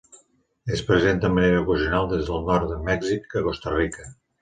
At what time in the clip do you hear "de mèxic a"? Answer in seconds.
2.75-3.49